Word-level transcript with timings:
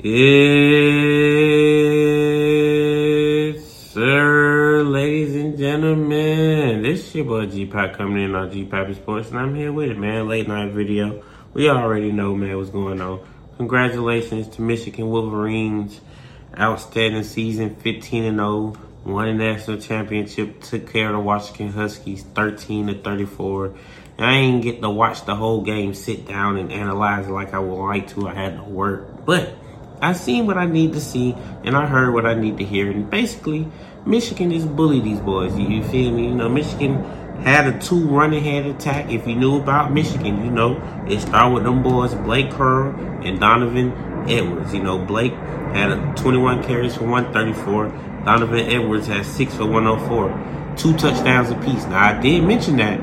Yes, 0.00 0.14
sir, 3.90 4.84
ladies 4.84 5.34
and 5.34 5.58
gentlemen. 5.58 6.82
This 6.82 7.08
is 7.08 7.16
your 7.16 7.24
boy 7.24 7.46
G 7.46 7.66
Pop 7.66 7.94
coming 7.94 8.22
in 8.22 8.36
on 8.36 8.48
G 8.52 8.64
Poppy 8.64 8.94
Sports, 8.94 9.30
and 9.30 9.40
I'm 9.40 9.56
here 9.56 9.72
with 9.72 9.90
it, 9.90 9.98
man. 9.98 10.28
Late 10.28 10.46
night 10.46 10.70
video. 10.70 11.24
We 11.52 11.68
already 11.68 12.12
know, 12.12 12.36
man, 12.36 12.56
what's 12.56 12.70
going 12.70 13.00
on. 13.00 13.26
Congratulations 13.56 14.46
to 14.54 14.62
Michigan 14.62 15.10
Wolverines. 15.10 16.00
Outstanding 16.56 17.24
season, 17.24 17.74
15 17.74 18.22
and 18.22 18.36
0. 18.36 18.76
Won 19.04 19.26
a 19.26 19.34
national 19.34 19.78
championship, 19.78 20.60
took 20.60 20.92
care 20.92 21.08
of 21.08 21.14
the 21.14 21.20
Washington 21.20 21.72
Huskies, 21.72 22.22
13 22.22 22.86
to 22.86 22.94
34. 22.94 23.74
And 24.16 24.26
I 24.26 24.34
ain't 24.34 24.62
get 24.62 24.80
to 24.80 24.90
watch 24.90 25.24
the 25.24 25.34
whole 25.34 25.62
game, 25.62 25.92
sit 25.92 26.28
down 26.28 26.56
and 26.56 26.70
analyze 26.70 27.26
it 27.26 27.32
like 27.32 27.52
I 27.52 27.58
would 27.58 27.84
like 27.84 28.06
to. 28.10 28.28
I 28.28 28.34
had 28.34 28.58
to 28.58 28.62
work, 28.62 29.24
but 29.24 29.56
I 30.00 30.12
seen 30.12 30.46
what 30.46 30.56
I 30.56 30.66
need 30.66 30.92
to 30.92 31.00
see, 31.00 31.34
and 31.64 31.76
I 31.76 31.86
heard 31.86 32.12
what 32.12 32.26
I 32.26 32.34
need 32.34 32.58
to 32.58 32.64
hear. 32.64 32.90
And 32.90 33.08
basically, 33.10 33.68
Michigan 34.06 34.50
just 34.50 34.74
bullied 34.74 35.04
these 35.04 35.20
boys. 35.20 35.56
You, 35.58 35.82
feel 35.84 36.12
me? 36.12 36.28
You 36.28 36.34
know, 36.34 36.48
Michigan 36.48 37.02
had 37.42 37.66
a 37.66 37.78
two 37.78 38.06
running 38.06 38.42
head 38.42 38.66
attack. 38.66 39.10
If 39.10 39.26
you 39.26 39.34
knew 39.34 39.56
about 39.56 39.92
Michigan, 39.92 40.44
you 40.44 40.50
know 40.50 40.80
it 41.08 41.20
started 41.20 41.54
with 41.54 41.64
them 41.64 41.82
boys 41.82 42.14
Blake 42.14 42.50
Corum 42.50 43.26
and 43.26 43.40
Donovan 43.40 43.92
Edwards. 44.28 44.74
You 44.74 44.82
know, 44.82 44.98
Blake 44.98 45.32
had 45.72 45.90
a 45.90 46.14
21 46.16 46.64
carries 46.64 46.96
for 46.96 47.04
134. 47.04 48.24
Donovan 48.24 48.60
Edwards 48.60 49.06
had 49.06 49.24
six 49.24 49.54
for 49.54 49.66
104. 49.66 50.74
Two 50.76 50.96
touchdowns 50.96 51.50
apiece. 51.50 51.84
Now 51.86 52.16
I 52.16 52.20
did 52.20 52.42
mention 52.44 52.76
that 52.76 52.98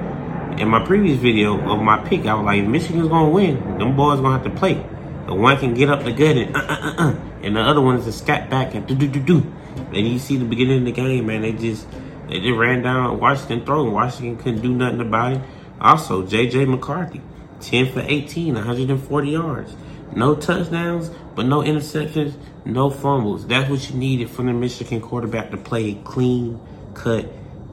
in 0.60 0.70
my 0.70 0.86
previous 0.86 1.18
video 1.18 1.60
of 1.70 1.82
my 1.82 1.98
pick. 2.08 2.26
I 2.26 2.34
was 2.34 2.46
like, 2.46 2.66
Michigan's 2.66 3.08
gonna 3.08 3.30
win. 3.30 3.78
Them 3.78 3.96
boys 3.96 4.20
gonna 4.20 4.38
have 4.38 4.44
to 4.44 4.60
play. 4.60 4.84
The 5.26 5.34
one 5.34 5.58
can 5.58 5.74
get 5.74 5.90
up 5.90 6.04
the 6.04 6.12
gut 6.12 6.38
and 6.38 6.56
uh, 6.56 6.60
uh, 6.60 6.78
uh, 6.82 6.96
uh, 6.98 7.16
and 7.42 7.56
the 7.56 7.62
other 7.62 7.82
one 7.82 7.98
is 7.98 8.06
a 8.06 8.12
scat 8.12 8.50
back 8.50 8.76
and 8.76 8.86
do 8.86 8.96
do 8.96 9.08
do 9.08 9.20
do. 9.20 9.54
And 9.94 10.08
you 10.08 10.20
see 10.20 10.38
the 10.38 10.46
beginning 10.46 10.80
of 10.80 10.86
the 10.86 10.92
game, 10.92 11.26
man, 11.26 11.42
they 11.42 11.52
just 11.52 11.88
they 12.28 12.40
just 12.40 12.58
ran 12.58 12.84
down 12.84 13.20
Washington 13.20 13.66
throw 13.66 13.86
and 13.86 13.94
Washington 13.94 14.38
couldn't 14.38 14.62
do 14.62 14.74
nothing 14.74 15.02
about 15.02 15.34
it. 15.34 15.42
Also, 15.82 16.24
JJ 16.24 16.68
McCarthy, 16.68 17.22
10 17.60 17.92
for 17.92 18.02
18, 18.02 18.54
140 18.54 19.30
yards. 19.30 19.76
No 20.16 20.36
touchdowns, 20.36 21.10
but 21.36 21.46
no 21.46 21.62
interceptions, 21.62 22.36
no 22.64 22.90
fumbles. 22.90 23.46
That's 23.48 23.70
what 23.70 23.90
you 23.90 23.96
needed 23.98 24.30
from 24.30 24.46
the 24.46 24.54
Michigan 24.54 25.02
quarterback 25.02 25.52
to 25.52 25.58
play 25.58 25.92
a 25.92 25.96
clean 26.04 26.60
cut 26.94 27.30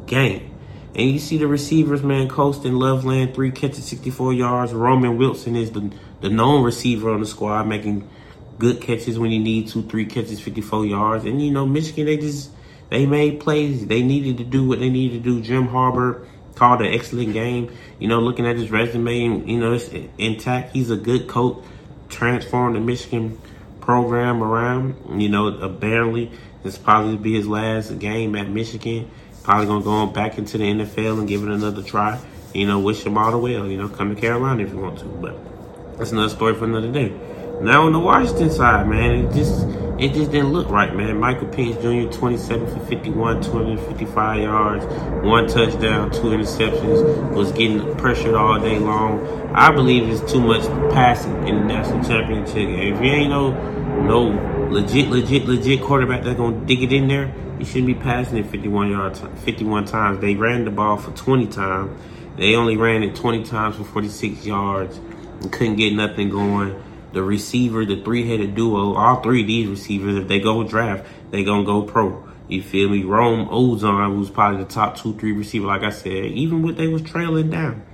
game. 0.06 0.52
And 0.94 1.10
you 1.10 1.18
see 1.18 1.38
the 1.38 1.46
receivers, 1.46 2.02
man, 2.02 2.28
Colston 2.28 2.78
Loveland, 2.78 3.34
three 3.34 3.50
catches, 3.50 3.84
64 3.86 4.34
yards. 4.34 4.72
Roman 4.74 5.16
Wilson 5.16 5.56
is 5.56 5.70
the, 5.70 5.90
the 6.20 6.28
known 6.28 6.62
receiver 6.62 7.10
on 7.10 7.20
the 7.20 7.26
squad, 7.26 7.66
making 7.66 8.08
good 8.58 8.80
catches 8.82 9.18
when 9.18 9.30
you 9.30 9.38
need 9.38 9.68
two, 9.68 9.82
three 9.82 10.04
catches, 10.04 10.40
54 10.40 10.84
yards. 10.84 11.24
And, 11.24 11.42
you 11.42 11.50
know, 11.50 11.64
Michigan, 11.64 12.06
they 12.06 12.18
just, 12.18 12.50
they 12.90 13.06
made 13.06 13.40
plays. 13.40 13.86
They 13.86 14.02
needed 14.02 14.36
to 14.38 14.44
do 14.44 14.68
what 14.68 14.80
they 14.80 14.90
needed 14.90 15.24
to 15.24 15.30
do. 15.30 15.40
Jim 15.40 15.68
Harbaugh 15.68 16.26
called 16.54 16.82
an 16.82 16.92
excellent 16.92 17.32
game. 17.32 17.74
You 17.98 18.08
know, 18.08 18.20
looking 18.20 18.46
at 18.46 18.56
his 18.56 18.70
resume, 18.70 19.46
you 19.46 19.58
know, 19.58 19.72
it's 19.72 19.88
intact. 20.18 20.74
He's 20.74 20.90
a 20.90 20.96
good 20.96 21.26
coach, 21.26 21.64
transformed 22.10 22.76
the 22.76 22.80
Michigan 22.80 23.40
program 23.80 24.42
around. 24.42 25.20
You 25.20 25.30
know, 25.30 25.46
apparently, 25.46 26.30
this 26.62 26.76
probably 26.76 27.16
be 27.16 27.34
his 27.34 27.48
last 27.48 27.98
game 27.98 28.36
at 28.36 28.48
Michigan. 28.48 29.10
Probably 29.42 29.66
gonna 29.66 29.84
go 29.84 30.06
back 30.06 30.38
into 30.38 30.58
the 30.58 30.64
NFL 30.64 31.18
and 31.18 31.28
give 31.28 31.42
it 31.42 31.48
another 31.48 31.82
try. 31.82 32.20
You 32.54 32.66
know, 32.66 32.78
wish 32.78 33.04
him 33.04 33.18
all 33.18 33.30
the 33.30 33.38
well. 33.38 33.66
You 33.66 33.76
know, 33.76 33.88
come 33.88 34.14
to 34.14 34.20
Carolina 34.20 34.62
if 34.62 34.70
you 34.70 34.78
want 34.78 34.98
to. 35.00 35.04
But 35.04 35.36
that's 35.98 36.12
another 36.12 36.28
story 36.28 36.54
for 36.54 36.64
another 36.64 36.92
day. 36.92 37.12
Now 37.60 37.86
on 37.86 37.92
the 37.92 37.98
Washington 37.98 38.50
side, 38.50 38.88
man, 38.88 39.10
it 39.12 39.34
just 39.34 39.66
it 39.98 40.14
just 40.14 40.32
didn't 40.32 40.52
look 40.52 40.68
right, 40.68 40.94
man. 40.94 41.20
Michael 41.20 41.46
Penix 41.46 41.80
Jr. 41.80 42.12
27 42.12 42.66
for 42.66 42.86
51, 42.86 43.42
255 43.42 44.42
yards, 44.42 44.84
one 45.24 45.46
touchdown, 45.46 46.10
two 46.10 46.22
interceptions, 46.22 47.31
was 47.32 47.52
getting 47.52 47.94
pressured 47.97 48.34
all 48.34 48.58
day 48.58 48.78
long. 48.78 49.25
I 49.54 49.70
believe 49.70 50.08
it's 50.08 50.32
too 50.32 50.41
much 50.41 50.62
passing 50.92 51.47
in 51.47 51.54
the 51.56 51.64
national 51.64 52.02
championship 52.02 52.54
game. 52.54 52.94
If 52.94 53.00
you 53.00 53.10
ain't 53.10 53.31
no 53.31 53.52
no 54.02 54.69
legit, 54.70 55.08
legit, 55.08 55.47
legit 55.47 55.82
quarterback 55.82 56.25
that's 56.25 56.36
gonna 56.36 56.64
dig 56.66 56.82
it 56.82 56.92
in 56.92 57.06
there, 57.06 57.32
you 57.62 57.67
shouldn't 57.67 57.87
be 57.87 57.95
passing 57.95 58.39
it 58.39 58.47
51 58.47 58.91
yards, 58.91 59.23
51 59.45 59.84
times. 59.84 60.21
They 60.21 60.34
ran 60.34 60.65
the 60.65 60.73
ball 60.73 60.97
for 60.97 61.12
20 61.12 61.47
times. 61.47 61.97
They 62.37 62.56
only 62.56 62.77
ran 62.77 63.05
it 63.05 63.15
20 63.15 63.45
times 63.45 63.77
for 63.77 63.84
46 63.84 64.45
yards 64.45 64.97
and 64.97 65.53
couldn't 65.53 65.77
get 65.77 65.95
nothing 65.95 66.28
going. 66.28 66.83
The 67.12 67.23
receiver, 67.23 67.84
the 67.84 68.03
three-headed 68.03 68.56
duo, 68.56 68.95
all 68.95 69.23
three 69.23 69.43
of 69.43 69.47
these 69.47 69.69
receivers, 69.69 70.17
if 70.17 70.27
they 70.27 70.41
go 70.41 70.65
draft, 70.65 71.06
they 71.31 71.45
gonna 71.45 71.62
go 71.62 71.83
pro. 71.83 72.28
You 72.49 72.62
feel 72.62 72.89
me? 72.89 73.05
Rome 73.05 73.49
Odunze, 73.49 74.12
who's 74.12 74.29
probably 74.29 74.65
the 74.65 74.69
top 74.69 74.97
two, 74.97 75.15
three 75.15 75.33
receiver, 75.33 75.69
like 75.69 75.84
I 75.84 75.91
said, 75.91 76.25
even 76.25 76.62
when 76.62 76.75
they 76.75 76.89
was 76.89 77.03
trailing 77.03 77.50
down. 77.50 77.87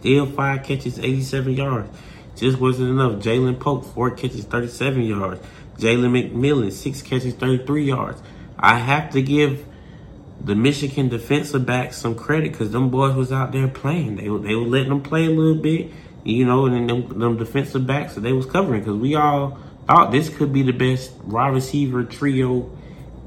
Still 0.00 0.24
five 0.24 0.62
catches, 0.62 0.98
87 0.98 1.52
yards. 1.52 1.94
Just 2.36 2.58
wasn't 2.58 2.88
enough. 2.88 3.22
Jalen 3.22 3.60
Pope, 3.60 3.84
four 3.84 4.10
catches, 4.12 4.44
37 4.46 5.02
yards. 5.02 5.46
Jalen 5.76 6.32
McMillan, 6.32 6.72
six 6.72 7.02
catches, 7.02 7.34
33 7.34 7.84
yards. 7.84 8.22
I 8.58 8.78
have 8.78 9.10
to 9.12 9.22
give 9.22 9.66
the 10.40 10.54
Michigan 10.54 11.08
defensive 11.08 11.64
backs 11.64 11.96
some 11.96 12.14
credit 12.14 12.52
because 12.52 12.70
them 12.70 12.90
boys 12.90 13.14
was 13.14 13.32
out 13.32 13.52
there 13.52 13.68
playing. 13.68 14.16
They, 14.16 14.24
they 14.24 14.54
were 14.54 14.66
letting 14.66 14.90
them 14.90 15.02
play 15.02 15.26
a 15.26 15.30
little 15.30 15.60
bit, 15.60 15.90
you 16.24 16.44
know, 16.44 16.66
and 16.66 16.88
them, 16.88 17.18
them 17.18 17.36
defensive 17.36 17.86
backs 17.86 18.14
that 18.14 18.20
they 18.20 18.32
was 18.32 18.46
covering 18.46 18.80
because 18.80 18.96
we 18.96 19.14
all 19.14 19.58
thought 19.86 20.12
this 20.12 20.28
could 20.28 20.52
be 20.52 20.62
the 20.62 20.72
best 20.72 21.14
wide 21.24 21.48
receiver 21.54 22.04
trio 22.04 22.70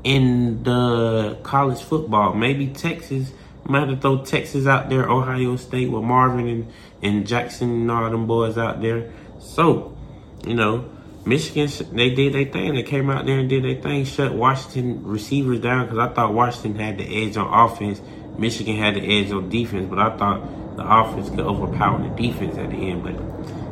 in 0.04 0.64
the 0.64 1.38
college 1.44 1.82
football. 1.82 2.34
Maybe 2.34 2.68
Texas 2.68 3.32
might 3.66 3.82
have 3.82 3.90
to 3.90 3.98
throw 3.98 4.24
Texas 4.24 4.66
out 4.66 4.90
there, 4.90 5.10
Ohio 5.10 5.56
State 5.56 5.90
with 5.90 6.04
Marvin 6.04 6.48
and, 6.48 6.74
and 7.02 7.28
Jackson 7.28 7.70
and 7.70 7.92
all 7.92 8.10
them 8.10 8.28
boys 8.28 8.58
out 8.58 8.82
there. 8.82 9.12
So, 9.40 9.98
you 10.46 10.54
know, 10.54 10.90
Michigan, 11.28 11.70
they 11.94 12.10
did 12.10 12.34
their 12.34 12.46
thing. 12.46 12.76
They 12.76 12.84
came 12.84 13.10
out 13.10 13.26
there 13.26 13.40
and 13.40 13.50
did 13.50 13.64
their 13.64 13.82
thing, 13.82 14.06
shut 14.06 14.34
Washington 14.34 15.04
receivers 15.04 15.60
down 15.60 15.86
because 15.86 16.00
I 16.00 16.14
thought 16.14 16.34
Washington 16.34 16.76
had 16.80 16.98
the 16.98 17.26
edge 17.26 17.36
on 17.36 17.48
offense. 17.48 18.02
Michigan 18.38 18.78
had 18.78 18.96
the 18.96 19.02
edge 19.02 19.32
on 19.32 19.50
defense, 19.50 19.88
but 19.90 20.00
I 20.00 20.16
thought 20.16 20.78
the 20.78 20.84
offense 20.84 21.30
could 21.30 21.42
overpower 21.42 22.02
the 22.02 22.10
defense 22.16 22.58
at 22.58 22.70
the 22.70 22.78
end. 22.78 23.04
But 23.04 23.16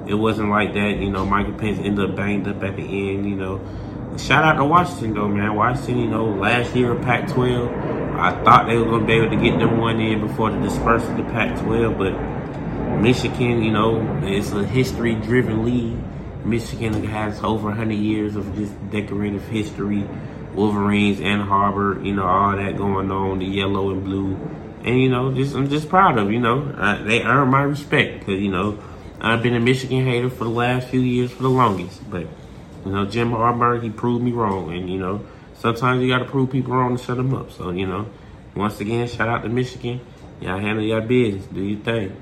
it 0.09 0.15
wasn't 0.15 0.49
like 0.49 0.73
that. 0.73 0.97
You 0.97 1.09
know, 1.09 1.25
Michael 1.25 1.53
Penix 1.53 1.83
ended 1.83 2.09
up 2.09 2.15
banged 2.15 2.47
up 2.47 2.61
at 2.63 2.75
the 2.75 2.83
end. 2.83 3.29
You 3.29 3.35
know, 3.35 3.61
shout 4.17 4.43
out 4.43 4.57
to 4.57 4.65
Washington 4.65 5.13
though, 5.13 5.27
man. 5.27 5.55
Washington, 5.55 5.99
you 5.99 6.09
know, 6.09 6.25
last 6.25 6.75
year 6.75 6.91
of 6.91 7.01
Pac-12, 7.03 8.19
I 8.19 8.43
thought 8.43 8.67
they 8.67 8.77
were 8.77 8.85
gonna 8.85 9.05
be 9.05 9.13
able 9.13 9.29
to 9.29 9.41
get 9.41 9.59
them 9.59 9.79
one 9.79 9.99
in 9.99 10.19
before 10.25 10.51
the 10.51 10.59
dispersal 10.59 11.11
of 11.11 11.17
the 11.17 11.23
Pac-12, 11.23 11.97
but 11.97 13.01
Michigan, 13.01 13.61
you 13.61 13.71
know, 13.71 14.01
it's 14.23 14.51
a 14.51 14.65
history-driven 14.65 15.65
league. 15.65 15.97
Michigan 16.45 17.03
has 17.05 17.43
over 17.43 17.69
100 17.69 17.93
years 17.93 18.35
of 18.35 18.55
just 18.55 18.73
decorative 18.91 19.47
history. 19.47 20.07
Wolverines, 20.53 21.19
Ann 21.19 21.41
Arbor, 21.41 22.01
you 22.01 22.13
know, 22.13 22.25
all 22.25 22.55
that 22.55 22.77
going 22.77 23.11
on, 23.11 23.39
the 23.39 23.45
yellow 23.45 23.91
and 23.91 24.03
blue. 24.03 24.35
And, 24.83 25.01
you 25.01 25.09
know, 25.09 25.33
just 25.33 25.55
I'm 25.55 25.69
just 25.69 25.89
proud 25.89 26.17
of, 26.17 26.31
you 26.31 26.39
know, 26.39 26.71
they 27.03 27.23
earn 27.23 27.49
my 27.49 27.63
respect 27.63 28.19
because, 28.19 28.39
you 28.39 28.51
know, 28.51 28.79
I've 29.19 29.43
been 29.43 29.55
a 29.55 29.59
Michigan 29.59 30.05
hater 30.05 30.29
for 30.29 30.45
the 30.45 30.51
last 30.51 30.87
few 30.87 31.01
years 31.01 31.31
for 31.31 31.43
the 31.43 31.49
longest. 31.49 32.09
But, 32.09 32.27
you 32.85 32.91
know, 32.91 33.05
Jim 33.05 33.31
Harbaugh, 33.31 33.81
he 33.81 33.89
proved 33.89 34.23
me 34.23 34.31
wrong. 34.31 34.71
And, 34.73 34.89
you 34.89 34.99
know, 34.99 35.25
sometimes 35.55 36.01
you 36.01 36.07
got 36.07 36.19
to 36.19 36.25
prove 36.25 36.51
people 36.51 36.73
wrong 36.73 36.97
to 36.97 37.03
shut 37.03 37.17
them 37.17 37.33
up. 37.33 37.51
So, 37.51 37.71
you 37.71 37.87
know, 37.87 38.07
once 38.55 38.79
again, 38.79 39.07
shout 39.07 39.27
out 39.27 39.43
to 39.43 39.49
Michigan. 39.49 39.99
Y'all 40.39 40.59
handle 40.59 40.85
your 40.85 41.01
business. 41.01 41.45
Do 41.47 41.61
your 41.61 41.79
thing. 41.79 42.15